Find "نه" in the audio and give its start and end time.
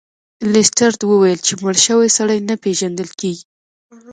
2.49-2.55